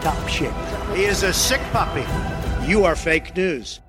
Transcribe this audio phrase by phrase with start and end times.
[0.00, 0.52] top shape.
[0.94, 2.04] He is a sick puppy.
[2.66, 3.80] You are fake news.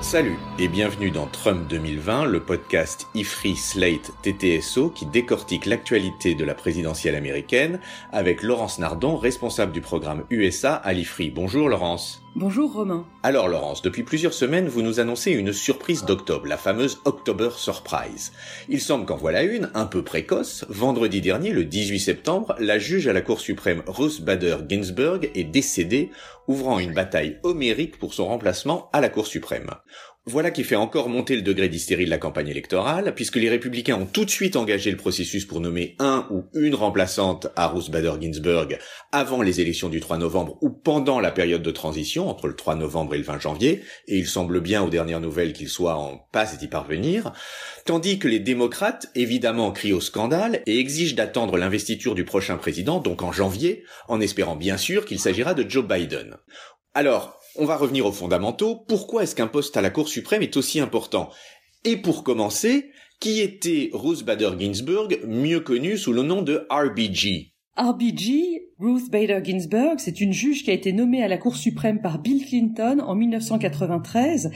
[0.00, 6.44] Salut et bienvenue dans Trump 2020, le podcast IFRI Slate TTSO qui décortique l'actualité de
[6.44, 7.80] la présidentielle américaine
[8.12, 11.30] avec Laurence Nardon, responsable du programme USA à l'IFRI.
[11.30, 12.23] Bonjour Laurence.
[12.36, 13.06] Bonjour Romain.
[13.22, 18.32] Alors Laurence, depuis plusieurs semaines, vous nous annoncez une surprise d'octobre, la fameuse October Surprise.
[18.68, 20.64] Il semble qu'en voilà une, un peu précoce.
[20.68, 25.44] Vendredi dernier, le 18 septembre, la juge à la Cour suprême Ruth Bader Ginsburg est
[25.44, 26.10] décédée,
[26.48, 29.70] ouvrant une bataille homérique pour son remplacement à la Cour suprême.
[30.26, 34.00] Voilà qui fait encore monter le degré d'hystérie de la campagne électorale, puisque les républicains
[34.00, 37.90] ont tout de suite engagé le processus pour nommer un ou une remplaçante à Ruth
[37.90, 38.78] Bader Ginsburg
[39.12, 42.74] avant les élections du 3 novembre ou pendant la période de transition entre le 3
[42.76, 46.26] novembre et le 20 janvier, et il semble bien aux dernières nouvelles qu'ils soient en
[46.32, 47.34] passe d'y parvenir,
[47.84, 52.98] tandis que les démocrates, évidemment, crient au scandale et exigent d'attendre l'investiture du prochain président,
[52.98, 56.38] donc en janvier, en espérant bien sûr qu'il s'agira de Joe Biden.
[56.94, 58.76] Alors, on va revenir aux fondamentaux.
[58.88, 61.30] Pourquoi est-ce qu'un poste à la Cour suprême est aussi important?
[61.84, 67.54] Et pour commencer, qui était Ruth Bader Ginsburg, mieux connue sous le nom de RBG
[67.76, 72.00] RBG, Ruth Bader Ginsburg, c'est une juge qui a été nommée à la Cour suprême
[72.00, 74.52] par Bill Clinton en 1993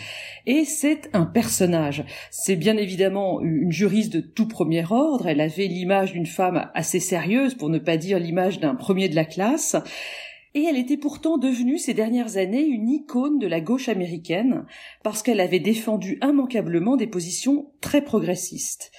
[0.46, 2.04] et c'est un personnage.
[2.30, 5.26] C'est bien évidemment une juriste de tout premier ordre.
[5.26, 9.16] Elle avait l'image d'une femme assez sérieuse, pour ne pas dire l'image d'un premier de
[9.16, 9.76] la classe.
[10.54, 14.64] Et elle était pourtant devenue ces dernières années une icône de la gauche américaine
[15.02, 18.90] parce qu'elle avait défendu immanquablement des positions très progressistes.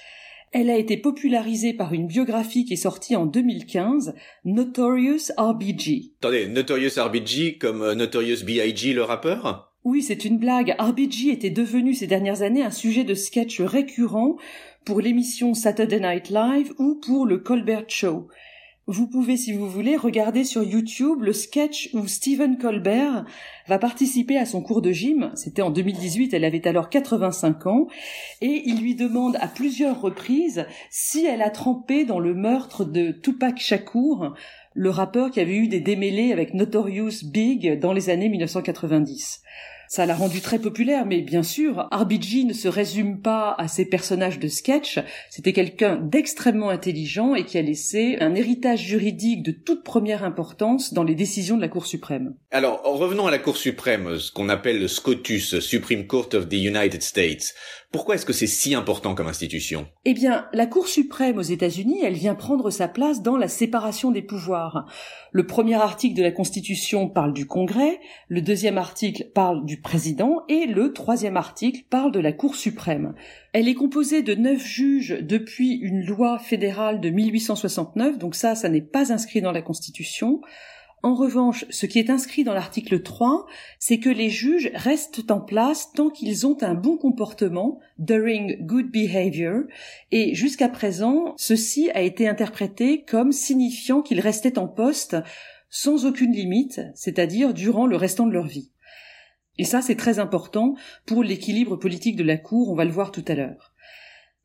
[0.52, 4.14] Elle a été popularisée par une biographie qui est sortie en 2015,
[4.44, 6.12] Notorious RBG.
[6.20, 8.92] Attendez, Notorious RBG comme euh, Notorious B.I.G.
[8.92, 9.72] le rappeur?
[9.84, 10.74] Oui, c'est une blague.
[10.78, 14.36] RBG était devenu ces dernières années un sujet de sketch récurrent
[14.84, 18.28] pour l'émission Saturday Night Live ou pour le Colbert Show.
[18.86, 23.24] Vous pouvez, si vous voulez, regarder sur YouTube le sketch où Stephen Colbert
[23.68, 25.30] va participer à son cours de gym.
[25.36, 27.86] C'était en 2018, elle avait alors 85 ans,
[28.40, 33.12] et il lui demande à plusieurs reprises si elle a trempé dans le meurtre de
[33.12, 34.34] Tupac Shakur,
[34.74, 39.42] le rappeur qui avait eu des démêlés avec Notorious Big dans les années 1990.
[39.92, 43.84] Ça l'a rendu très populaire, mais bien sûr, RBG ne se résume pas à ses
[43.84, 45.00] personnages de sketch.
[45.30, 50.94] C'était quelqu'un d'extrêmement intelligent et qui a laissé un héritage juridique de toute première importance
[50.94, 52.36] dans les décisions de la Cour suprême.
[52.52, 56.52] Alors, revenons à la Cour suprême, ce qu'on appelle le SCOTUS, Supreme Court of the
[56.52, 57.52] United States.
[57.92, 59.88] Pourquoi est-ce que c'est si important comme institution?
[60.04, 64.12] Eh bien, la Cour suprême aux États-Unis, elle vient prendre sa place dans la séparation
[64.12, 64.86] des pouvoirs.
[65.32, 70.44] Le premier article de la Constitution parle du Congrès, le deuxième article parle du président
[70.48, 73.14] et le troisième article parle de la Cour suprême.
[73.52, 78.68] Elle est composée de neuf juges depuis une loi fédérale de 1869, donc ça, ça
[78.68, 80.40] n'est pas inscrit dans la Constitution.
[81.02, 83.46] En revanche, ce qui est inscrit dans l'article 3,
[83.78, 88.90] c'est que les juges restent en place tant qu'ils ont un bon comportement, during good
[88.90, 89.62] behavior,
[90.10, 95.16] et jusqu'à présent, ceci a été interprété comme signifiant qu'ils restaient en poste
[95.70, 98.70] sans aucune limite, c'est-à-dire durant le restant de leur vie.
[99.56, 100.74] Et ça, c'est très important
[101.06, 103.69] pour l'équilibre politique de la Cour, on va le voir tout à l'heure.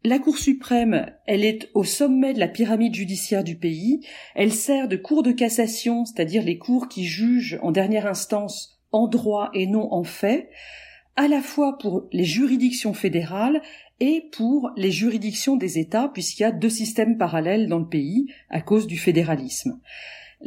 [0.06, 4.06] La Cour suprême, elle est au sommet de la pyramide judiciaire du pays,
[4.36, 9.08] elle sert de cour de cassation, c'est-à-dire les cours qui jugent en dernière instance en
[9.08, 10.52] droit et non en fait,
[11.16, 13.64] à la fois pour les juridictions fédérales
[14.00, 18.28] et pour les juridictions des États, puisqu'il y a deux systèmes parallèles dans le pays
[18.52, 19.80] à cause du fédéralisme.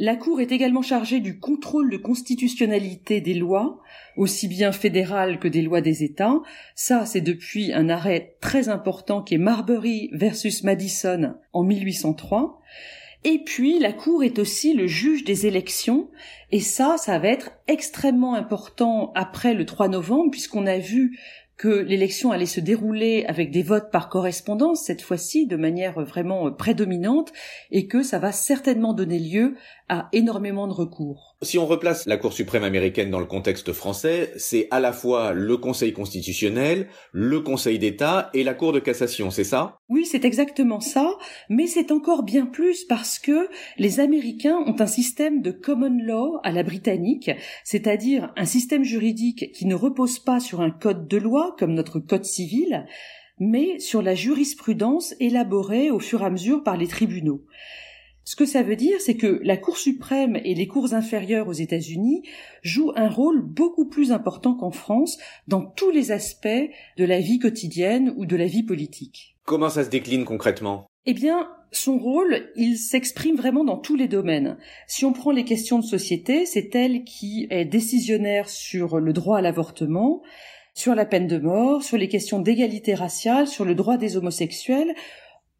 [0.01, 3.81] La Cour est également chargée du contrôle de constitutionnalité des lois,
[4.15, 6.39] aussi bien fédérales que des lois des États.
[6.73, 12.61] Ça, c'est depuis un arrêt très important qui est Marbury versus Madison en 1803.
[13.25, 16.09] Et puis, la Cour est aussi le juge des élections,
[16.53, 21.19] et ça, ça va être extrêmement important après le 3 novembre, puisqu'on a vu
[21.59, 26.53] que l'élection allait se dérouler avec des votes par correspondance cette fois-ci de manière vraiment
[26.53, 27.33] prédominante
[27.69, 29.55] et que ça va certainement donner lieu
[29.89, 31.35] à énormément de recours.
[31.41, 35.33] Si on replace la Cour suprême américaine dans le contexte français, c'est à la fois
[35.33, 39.77] le Conseil constitutionnel, le Conseil d'État et la Cour de cassation, c'est ça?
[39.89, 41.17] Oui, c'est exactement ça,
[41.49, 46.39] mais c'est encore bien plus parce que les Américains ont un système de common law
[46.43, 47.31] à la britannique,
[47.65, 51.99] c'est-à-dire un système juridique qui ne repose pas sur un code de loi comme notre
[51.99, 52.85] code civil,
[53.39, 57.45] mais sur la jurisprudence élaborée au fur et à mesure par les tribunaux.
[58.25, 61.53] Ce que ça veut dire, c'est que la Cour suprême et les cours inférieures aux
[61.53, 62.21] États-Unis
[62.61, 65.17] jouent un rôle beaucoup plus important qu'en France
[65.47, 66.47] dans tous les aspects
[66.97, 69.35] de la vie quotidienne ou de la vie politique.
[69.45, 70.85] Comment ça se décline concrètement?
[71.07, 74.57] Eh bien, son rôle, il s'exprime vraiment dans tous les domaines.
[74.85, 79.39] Si on prend les questions de société, c'est elle qui est décisionnaire sur le droit
[79.39, 80.21] à l'avortement,
[80.79, 84.95] sur la peine de mort, sur les questions d'égalité raciale, sur le droit des homosexuels,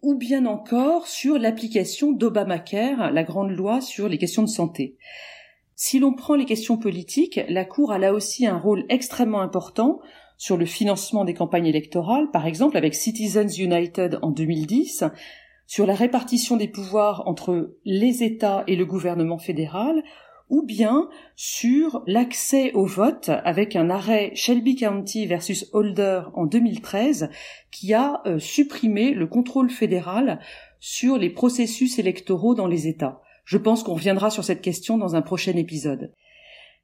[0.02, 4.96] ou bien encore sur l'application d'Obamacare, la grande loi sur les questions de santé.
[5.76, 10.00] Si l'on prend les questions politiques, la Cour a là aussi un rôle extrêmement important
[10.38, 15.04] sur le financement des campagnes électorales, par exemple avec Citizens United en 2010,
[15.68, 20.02] sur la répartition des pouvoirs entre les États et le gouvernement fédéral,
[20.50, 27.30] ou bien sur l'accès au vote avec un arrêt Shelby County versus Holder en 2013
[27.72, 30.40] qui a euh, supprimé le contrôle fédéral
[30.80, 33.22] sur les processus électoraux dans les États.
[33.46, 36.14] Je pense qu'on reviendra sur cette question dans un prochain épisode.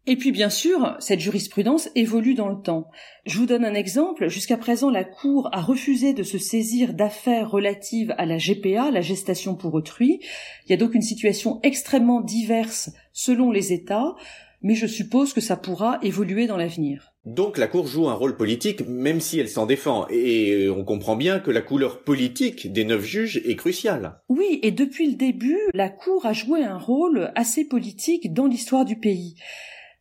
[0.07, 2.91] Et puis bien sûr, cette jurisprudence évolue dans le temps.
[3.25, 4.29] Je vous donne un exemple.
[4.29, 9.01] Jusqu'à présent, la Cour a refusé de se saisir d'affaires relatives à la GPA, la
[9.01, 10.19] gestation pour autrui.
[10.65, 14.15] Il y a donc une situation extrêmement diverse selon les États,
[14.61, 17.13] mais je suppose que ça pourra évoluer dans l'avenir.
[17.25, 21.15] Donc la Cour joue un rôle politique même si elle s'en défend, et on comprend
[21.15, 24.19] bien que la couleur politique des neuf juges est cruciale.
[24.29, 28.85] Oui, et depuis le début, la Cour a joué un rôle assez politique dans l'histoire
[28.85, 29.33] du pays.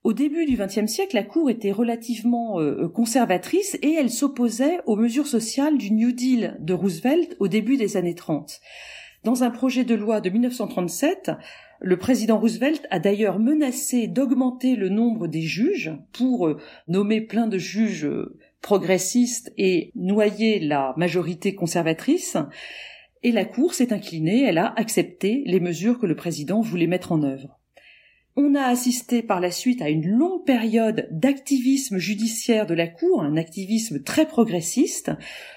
[0.05, 4.97] Au début du XXe siècle, la Cour était relativement euh, conservatrice et elle s'opposait aux
[4.97, 8.61] mesures sociales du New Deal de Roosevelt au début des années 30.
[9.25, 11.31] Dans un projet de loi de 1937,
[11.81, 17.47] le président Roosevelt a d'ailleurs menacé d'augmenter le nombre des juges pour euh, nommer plein
[17.47, 22.37] de juges euh, progressistes et noyer la majorité conservatrice.
[23.23, 27.11] Et la Cour s'est inclinée, elle a accepté les mesures que le président voulait mettre
[27.11, 27.59] en œuvre.
[28.37, 33.23] On a assisté par la suite à une longue période d'activisme judiciaire de la Cour,
[33.23, 35.13] un activisme très progressiste,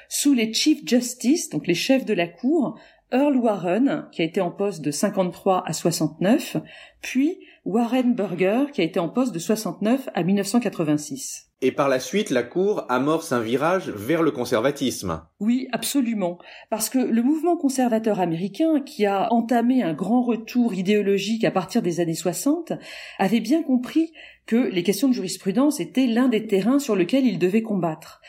[0.09, 2.79] sous les Chief Justice, donc les chefs de la Cour,
[3.11, 6.57] Earl Warren, qui a été en poste de 53 à 69,
[7.01, 11.49] puis Warren Burger, qui a été en poste de 69 à 1986.
[11.61, 15.23] Et par la suite, la Cour amorce un virage vers le conservatisme.
[15.41, 16.37] Oui, absolument.
[16.69, 21.81] Parce que le mouvement conservateur américain, qui a entamé un grand retour idéologique à partir
[21.81, 22.71] des années 60,
[23.19, 24.13] avait bien compris
[24.45, 28.21] que les questions de jurisprudence étaient l'un des terrains sur lesquels il devait combattre.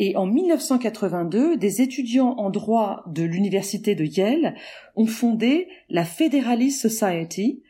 [0.00, 4.54] Et en 1982, des étudiants en droit de l'université de Yale
[4.96, 7.62] ont fondé la Federalist Society,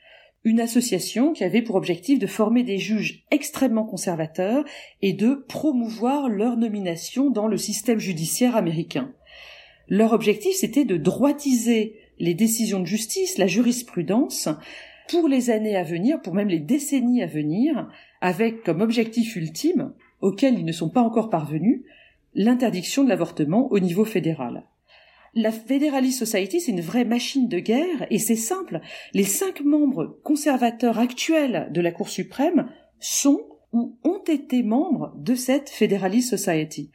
[0.45, 4.65] une association qui avait pour objectif de former des juges extrêmement conservateurs
[5.01, 9.13] et de promouvoir leur nomination dans le système judiciaire américain.
[9.89, 14.49] Leur objectif, c'était de droitiser les décisions de justice, la jurisprudence,
[15.09, 17.89] pour les années à venir, pour même les décennies à venir,
[18.21, 21.83] avec comme objectif ultime, auquel ils ne sont pas encore parvenus,
[22.35, 24.65] l'interdiction de l'avortement au niveau fédéral.
[25.35, 28.81] La Federalist Society, c'est une vraie machine de guerre et c'est simple.
[29.15, 32.69] Les cinq membres conservateurs actuels de la Cour suprême
[33.01, 33.41] sont
[33.73, 36.91] ou ont été membres de cette Federalist Society.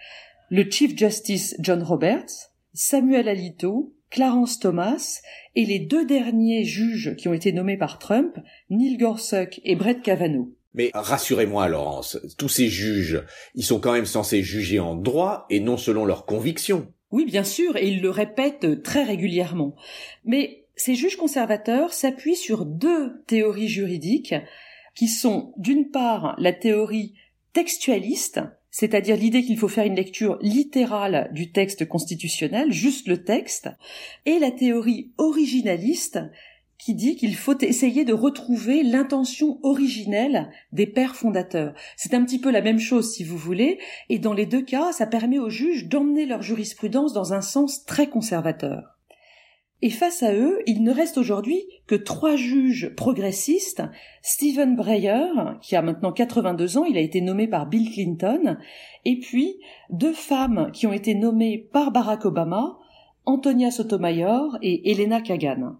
[0.51, 5.19] Le Chief Justice John Roberts, Samuel Alito, Clarence Thomas
[5.55, 8.37] et les deux derniers juges qui ont été nommés par Trump,
[8.69, 10.53] Neil Gorsuch et Brett Kavanaugh.
[10.75, 13.23] Mais rassurez-moi, Laurence, tous ces juges,
[13.55, 16.93] ils sont quand même censés juger en droit et non selon leurs convictions.
[17.11, 19.75] Oui, bien sûr, et ils le répètent très régulièrement.
[20.25, 24.35] Mais ces juges conservateurs s'appuient sur deux théories juridiques
[24.95, 27.13] qui sont d'une part la théorie
[27.53, 33.69] textualiste, c'est-à-dire l'idée qu'il faut faire une lecture littérale du texte constitutionnel, juste le texte,
[34.25, 36.19] et la théorie originaliste,
[36.77, 41.73] qui dit qu'il faut essayer de retrouver l'intention originelle des pères fondateurs.
[41.95, 43.79] C'est un petit peu la même chose si vous voulez,
[44.09, 47.85] et dans les deux cas, ça permet aux juges d'emmener leur jurisprudence dans un sens
[47.85, 48.97] très conservateur.
[49.83, 53.83] Et face à eux, il ne reste aujourd'hui que trois juges progressistes.
[54.23, 55.29] Stephen Breyer,
[55.61, 58.57] qui a maintenant 82 ans, il a été nommé par Bill Clinton,
[59.05, 59.57] et puis
[59.91, 62.77] deux femmes qui ont été nommées par Barack Obama,
[63.25, 65.77] Antonia Sotomayor et Elena Kagan.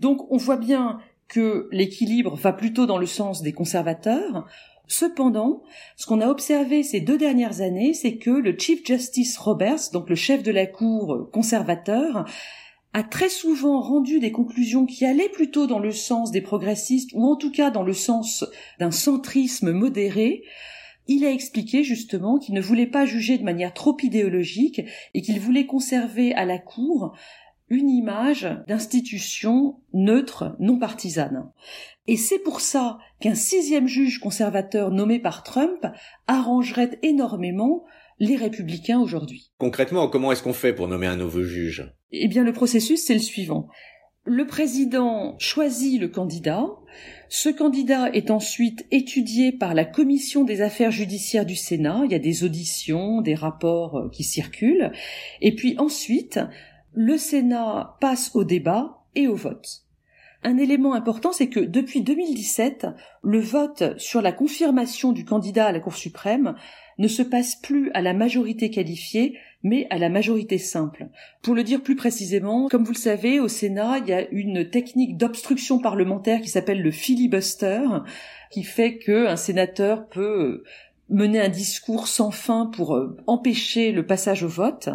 [0.00, 4.46] Donc on voit bien que l'équilibre va plutôt dans le sens des conservateurs.
[4.88, 5.62] Cependant,
[5.96, 10.08] ce qu'on a observé ces deux dernières années, c'est que le Chief Justice Roberts, donc
[10.08, 12.24] le chef de la Cour conservateur,
[12.92, 17.26] a très souvent rendu des conclusions qui allaient plutôt dans le sens des progressistes, ou
[17.26, 18.44] en tout cas dans le sens
[18.78, 20.44] d'un centrisme modéré,
[21.08, 24.82] il a expliqué justement qu'il ne voulait pas juger de manière trop idéologique
[25.14, 27.14] et qu'il voulait conserver à la Cour
[27.68, 31.50] une image d'institution neutre, non partisane.
[32.06, 35.86] Et c'est pour ça qu'un sixième juge conservateur nommé par Trump
[36.26, 37.84] arrangerait énormément
[38.18, 39.50] les républicains aujourd'hui.
[39.58, 41.92] Concrètement, comment est-ce qu'on fait pour nommer un nouveau juge?
[42.12, 43.68] Eh bien, le processus, c'est le suivant.
[44.24, 46.66] Le président choisit le candidat.
[47.28, 52.02] Ce candidat est ensuite étudié par la commission des affaires judiciaires du Sénat.
[52.06, 54.90] Il y a des auditions, des rapports euh, qui circulent.
[55.42, 56.40] Et puis ensuite,
[56.96, 59.82] le Sénat passe au débat et au vote.
[60.42, 62.86] Un élément important, c'est que depuis 2017,
[63.22, 66.54] le vote sur la confirmation du candidat à la Cour suprême
[66.98, 71.08] ne se passe plus à la majorité qualifiée, mais à la majorité simple.
[71.42, 74.70] Pour le dire plus précisément, comme vous le savez, au Sénat, il y a une
[74.70, 77.82] technique d'obstruction parlementaire qui s'appelle le filibuster,
[78.50, 80.62] qui fait qu'un sénateur peut
[81.10, 84.88] mener un discours sans fin pour euh, empêcher le passage au vote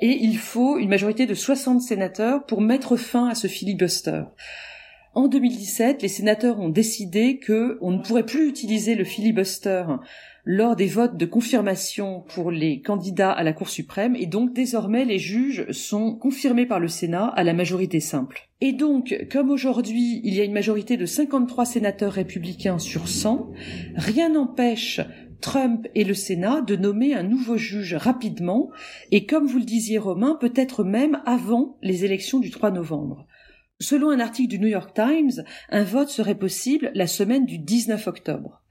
[0.00, 4.22] et il faut une majorité de 60 sénateurs pour mettre fin à ce filibuster.
[5.12, 9.84] En 2017, les sénateurs ont décidé qu'on ne pourrait plus utiliser le filibuster
[10.44, 15.04] lors des votes de confirmation pour les candidats à la Cour suprême et donc désormais
[15.04, 18.48] les juges sont confirmés par le Sénat à la majorité simple.
[18.60, 23.50] Et donc, comme aujourd'hui il y a une majorité de 53 sénateurs républicains sur 100,
[23.96, 25.00] rien n'empêche
[25.40, 28.70] Trump et le Sénat de nommer un nouveau juge rapidement,
[29.10, 33.26] et comme vous le disiez Romain, peut-être même avant les élections du 3 novembre.
[33.80, 38.06] Selon un article du New York Times, un vote serait possible la semaine du 19
[38.06, 38.62] octobre.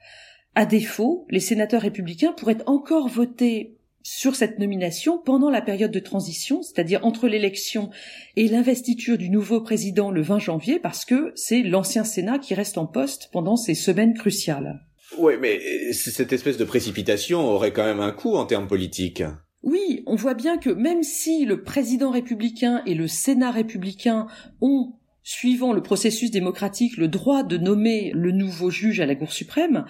[0.55, 5.99] À défaut, les sénateurs républicains pourraient encore voter sur cette nomination pendant la période de
[5.99, 7.89] transition, c'est-à-dire entre l'élection
[8.35, 12.77] et l'investiture du nouveau président le 20 janvier, parce que c'est l'ancien Sénat qui reste
[12.77, 14.85] en poste pendant ces semaines cruciales.
[15.17, 19.23] Oui, mais euh, cette espèce de précipitation aurait quand même un coût en termes politiques.
[19.63, 24.27] Oui, on voit bien que même si le président républicain et le Sénat républicain
[24.61, 29.33] ont, suivant le processus démocratique, le droit de nommer le nouveau juge à la Cour
[29.33, 29.85] suprême,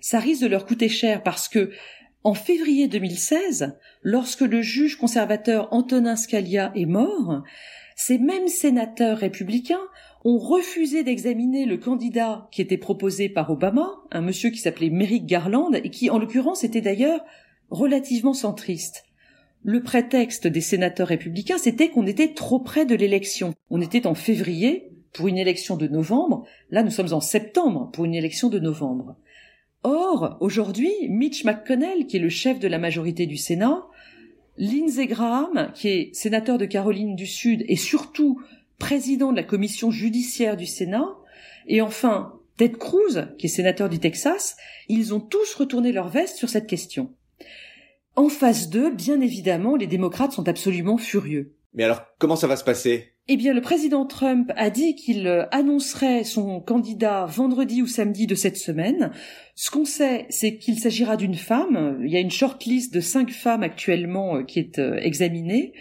[0.00, 1.70] ça risque de leur coûter cher parce que
[2.24, 7.42] en février 2016, lorsque le juge conservateur Antonin Scalia est mort,
[7.96, 9.86] ces mêmes sénateurs républicains
[10.24, 15.26] ont refusé d'examiner le candidat qui était proposé par Obama, un monsieur qui s'appelait Merrick
[15.26, 17.24] Garland et qui, en l'occurrence, était d'ailleurs
[17.70, 19.04] relativement centriste.
[19.64, 23.54] Le prétexte des sénateurs républicains, c'était qu'on était trop près de l'élection.
[23.70, 28.04] On était en février pour une élection de novembre, là nous sommes en septembre pour
[28.04, 29.16] une élection de novembre.
[29.82, 33.84] Or, aujourd'hui, Mitch McConnell, qui est le chef de la majorité du Sénat,
[34.56, 38.40] Lindsey Graham, qui est sénateur de Caroline du Sud et surtout
[38.78, 41.16] président de la commission judiciaire du Sénat,
[41.66, 44.56] et enfin Ted Cruz, qui est sénateur du Texas,
[44.88, 47.14] ils ont tous retourné leur veste sur cette question.
[48.14, 51.54] En phase 2, bien évidemment, les démocrates sont absolument furieux.
[51.74, 53.12] Mais alors, comment ça va se passer?
[53.28, 58.34] Eh bien, le président Trump a dit qu'il annoncerait son candidat vendredi ou samedi de
[58.34, 59.12] cette semaine.
[59.54, 62.00] Ce qu'on sait, c'est qu'il s'agira d'une femme.
[62.04, 65.72] Il y a une shortlist de cinq femmes actuellement euh, qui est euh, examinée.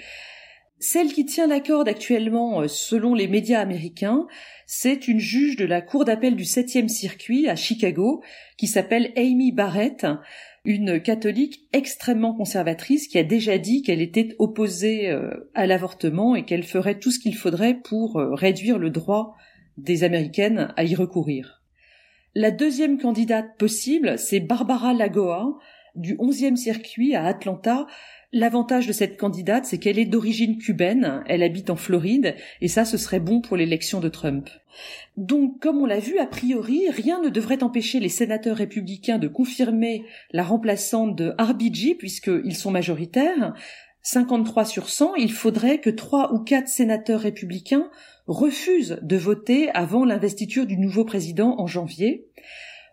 [0.84, 4.26] Celle qui tient la corde actuellement, euh, selon les médias américains,
[4.66, 8.24] c'est une juge de la Cour d'appel du 7e circuit à Chicago,
[8.58, 10.08] qui s'appelle Amy Barrett,
[10.66, 16.46] une catholique extrêmement conservatrice qui a déjà dit qu'elle était opposée euh, à l'avortement et
[16.46, 19.36] qu'elle ferait tout ce qu'il faudrait pour euh, réduire le droit
[19.78, 21.62] des Américaines à y recourir.
[22.34, 25.60] La deuxième candidate possible, c'est Barbara Lagoa,
[25.94, 27.86] du 11e circuit à Atlanta,
[28.34, 32.86] L'avantage de cette candidate, c'est qu'elle est d'origine cubaine, elle habite en Floride, et ça,
[32.86, 34.50] ce serait bon pour l'élection de Trump.
[35.18, 39.28] Donc, comme on l'a vu, a priori, rien ne devrait empêcher les sénateurs républicains de
[39.28, 43.54] confirmer la remplaçante de RBG, puisqu'ils sont majoritaires.
[44.04, 47.90] 53 sur 100, il faudrait que trois ou quatre sénateurs républicains
[48.28, 52.28] refusent de voter avant l'investiture du nouveau président en janvier.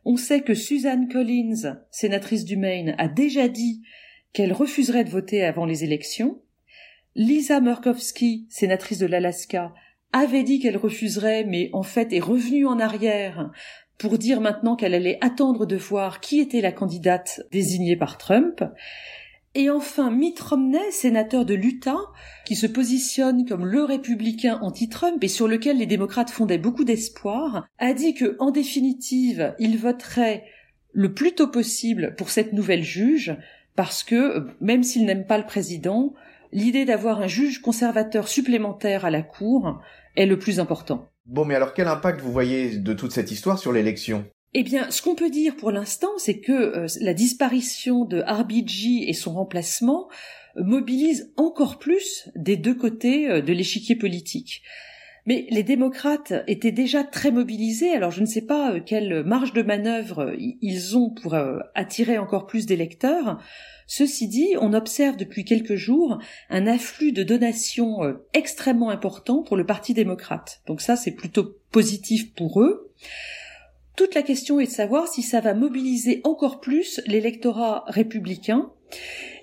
[0.04, 3.82] On sait que Suzanne Collins, sénatrice du Maine, a déjà dit
[4.32, 6.40] qu'elle refuserait de voter avant les élections.
[7.14, 9.74] Lisa Murkowski, sénatrice de l'Alaska,
[10.12, 13.50] avait dit qu'elle refuserait, mais en fait est revenue en arrière
[13.98, 18.62] pour dire maintenant qu'elle allait attendre de voir qui était la candidate désignée par Trump.
[19.54, 21.98] Et enfin, Mitt Romney, sénateur de l'Utah,
[22.44, 27.66] qui se positionne comme le républicain anti-Trump et sur lequel les démocrates fondaient beaucoup d'espoir,
[27.78, 30.44] a dit que, en définitive, il voterait
[30.92, 33.36] le plus tôt possible pour cette nouvelle juge,
[33.78, 36.12] parce que, même s'il n'aime pas le président,
[36.50, 39.80] l'idée d'avoir un juge conservateur supplémentaire à la Cour
[40.16, 41.06] est le plus important.
[41.26, 44.24] Bon, mais alors quel impact vous voyez de toute cette histoire sur l'élection?
[44.52, 49.08] Eh bien, ce qu'on peut dire pour l'instant, c'est que euh, la disparition de RBG
[49.08, 50.08] et son remplacement
[50.56, 54.64] mobilise encore plus des deux côtés euh, de l'échiquier politique.
[55.28, 59.52] Mais les démocrates étaient déjà très mobilisés, alors je ne sais pas euh, quelle marge
[59.52, 61.36] de manœuvre ils ont pour
[61.74, 63.38] attirer encore plus d'électeurs.
[63.86, 66.18] Ceci dit, on observe depuis quelques jours
[66.48, 67.98] un afflux de donations
[68.32, 70.62] extrêmement important pour le Parti démocrate.
[70.66, 72.90] Donc ça, c'est plutôt positif pour eux.
[73.96, 78.72] Toute la question est de savoir si ça va mobiliser encore plus l'électorat républicain.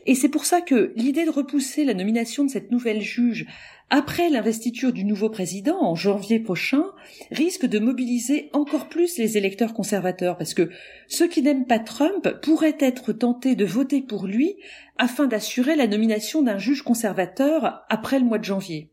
[0.07, 3.47] Et c'est pour ça que l'idée de repousser la nomination de cette nouvelle juge
[3.89, 6.85] après l'investiture du nouveau président en janvier prochain
[7.31, 10.69] risque de mobiliser encore plus les électeurs conservateurs parce que
[11.07, 14.55] ceux qui n'aiment pas Trump pourraient être tentés de voter pour lui
[14.97, 18.89] afin d'assurer la nomination d'un juge conservateur après le mois de janvier.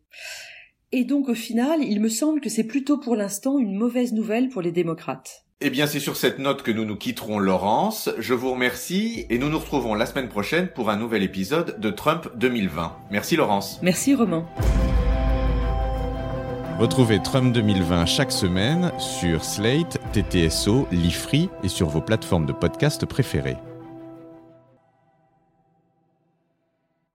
[0.94, 4.50] Et donc au final, il me semble que c'est plutôt pour l'instant une mauvaise nouvelle
[4.50, 5.46] pour les démocrates.
[5.62, 8.10] Eh bien, c'est sur cette note que nous nous quitterons, Laurence.
[8.18, 11.90] Je vous remercie et nous nous retrouvons la semaine prochaine pour un nouvel épisode de
[11.90, 12.96] Trump 2020.
[13.10, 13.78] Merci, Laurence.
[13.80, 14.44] Merci, Romain.
[16.78, 23.06] Retrouvez Trump 2020 chaque semaine sur Slate, TTSO, Lifree et sur vos plateformes de podcast
[23.06, 23.56] préférées.